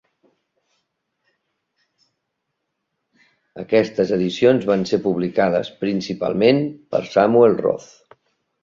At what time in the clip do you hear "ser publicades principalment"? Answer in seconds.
4.95-6.67